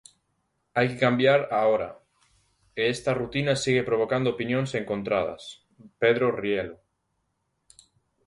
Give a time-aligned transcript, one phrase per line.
[0.75, 1.89] Hai que cambiar a hora,
[2.79, 5.41] e esta rutina segue provocando opinións encontradas,
[6.01, 6.77] Pedro Rielo.